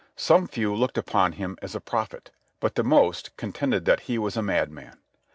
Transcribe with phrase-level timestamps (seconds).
[0.15, 4.35] Some few looked upon him as a prophet, but the most contended that he was
[4.35, 4.97] a madman.